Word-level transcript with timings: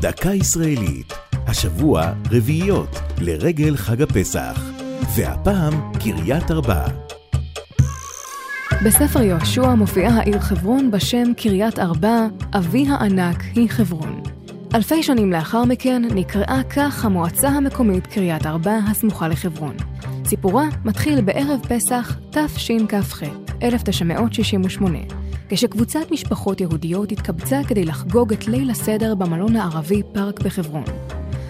דקה 0.00 0.30
ישראלית, 0.30 1.12
השבוע 1.46 2.12
רביעיות 2.30 3.00
לרגל 3.20 3.76
חג 3.76 4.02
הפסח, 4.02 4.60
והפעם 5.16 5.92
קריית 6.00 6.50
ארבע. 6.50 6.86
בספר 8.84 9.22
יהושע 9.22 9.74
מופיעה 9.74 10.18
העיר 10.18 10.40
חברון 10.40 10.90
בשם 10.90 11.32
קריית 11.36 11.78
ארבע, 11.78 12.26
אבי 12.52 12.86
הענק 12.88 13.42
היא 13.54 13.70
חברון. 13.70 14.22
אלפי 14.74 15.02
שנים 15.02 15.32
לאחר 15.32 15.64
מכן 15.64 16.02
נקראה 16.14 16.60
כך 16.70 17.04
המועצה 17.04 17.48
המקומית 17.48 18.06
קריית 18.06 18.46
ארבע 18.46 18.78
הסמוכה 18.90 19.28
לחברון. 19.28 19.76
סיפורה 20.24 20.64
מתחיל 20.84 21.20
בערב 21.20 21.60
פסח 21.68 22.16
תשכ"ח, 22.30 23.22
1968, 23.62 24.98
כשקבוצת 25.48 26.10
משפחות 26.10 26.60
יהודיות 26.60 27.12
התקבצה 27.12 27.60
כדי 27.68 27.84
לחגוג 27.84 28.32
את 28.32 28.48
ליל 28.48 28.70
הסדר 28.70 29.14
במלון 29.14 29.56
הערבי 29.56 30.02
פארק 30.12 30.40
בחברון. 30.40 30.84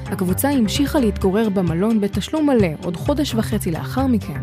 הקבוצה 0.06 0.50
המשיכה 0.50 1.00
להתגורר 1.00 1.48
במלון 1.48 2.00
בתשלום 2.00 2.46
מלא 2.46 2.68
עוד 2.82 2.96
חודש 2.96 3.34
וחצי 3.34 3.70
לאחר 3.70 4.06
מכן, 4.06 4.40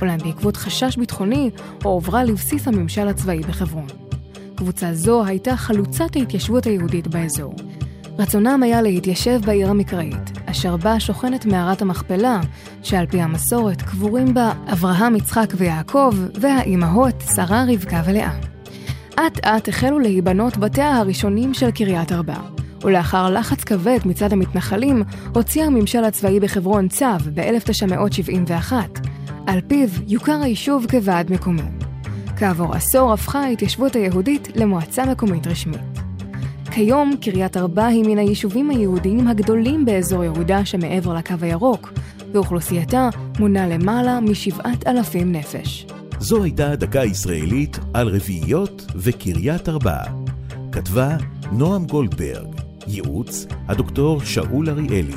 אולם 0.00 0.18
בעקבות 0.18 0.56
חשש 0.56 0.96
ביטחוני, 0.96 1.50
הועברה 1.82 2.24
לבסיס 2.24 2.68
הממשל 2.68 3.08
הצבאי 3.08 3.40
בחברון. 3.40 3.86
קבוצה 4.54 4.94
זו 4.94 5.24
הייתה 5.24 5.56
חלוצת 5.56 6.16
ההתיישבות 6.16 6.66
היהודית 6.66 7.06
באזור. 7.06 7.54
רצונם 8.18 8.62
היה 8.62 8.82
להתיישב 8.82 9.40
בעיר 9.44 9.70
המקראית, 9.70 10.38
אשר 10.46 10.76
בה 10.76 11.00
שוכנת 11.00 11.46
מערת 11.46 11.82
המכפלה, 11.82 12.40
שעל 12.82 13.06
פי 13.06 13.20
המסורת 13.20 13.82
קבורים 13.82 14.34
בה 14.34 14.52
אברהם, 14.72 15.16
יצחק 15.16 15.52
ויעקב, 15.56 16.12
והאימהות 16.40 17.22
שרה, 17.34 17.64
רבקה 17.68 18.02
ולאה. 18.06 18.53
אט 19.14 19.46
אט 19.46 19.68
החלו 19.68 19.98
להיבנות 19.98 20.56
בתיה 20.56 20.96
הראשונים 20.96 21.54
של 21.54 21.70
קריית 21.70 22.12
ארבע, 22.12 22.36
ולאחר 22.84 23.30
לחץ 23.30 23.64
כבד 23.64 23.98
מצד 24.04 24.32
המתנחלים, 24.32 25.02
הוציא 25.34 25.64
הממשל 25.64 26.04
הצבאי 26.04 26.40
בחברון 26.40 26.88
צו 26.88 27.06
ב-1971, 27.34 28.72
על 29.46 29.60
פיו 29.68 29.88
יוכר 30.06 30.42
היישוב 30.42 30.86
כוועד 30.90 31.32
מקומי. 31.32 31.62
כעבור 32.36 32.74
עשור 32.74 33.12
הפכה 33.12 33.40
ההתיישבות 33.40 33.96
היהודית 33.96 34.48
למועצה 34.56 35.06
מקומית 35.06 35.46
רשמית. 35.46 35.80
כיום 36.70 37.14
קריית 37.20 37.56
ארבע 37.56 37.86
היא 37.86 38.04
מן 38.06 38.18
היישובים 38.18 38.70
היהודיים 38.70 39.28
הגדולים 39.28 39.84
באזור 39.84 40.24
יהודה 40.24 40.64
שמעבר 40.64 41.14
לקו 41.14 41.34
הירוק, 41.40 41.92
ואוכלוסייתה 42.32 43.08
מונה 43.38 43.68
למעלה 43.68 44.20
משבעת 44.20 44.86
אלפים 44.86 45.32
נפש. 45.32 45.86
זו 46.20 46.44
הייתה 46.44 46.76
דקה 46.76 47.04
ישראלית 47.04 47.78
על 47.92 48.08
רביעיות 48.08 48.86
וקריית 48.96 49.68
ארבע. 49.68 50.02
כתבה 50.72 51.16
נועם 51.52 51.86
גולדברג, 51.86 52.46
ייעוץ 52.86 53.46
הדוקטור 53.68 54.20
שאול 54.20 54.70
אריאלי, 54.70 55.16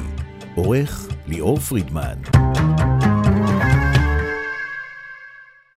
עורך 0.55 1.07
ליאור 1.27 1.59
פרידמן. 1.59 2.46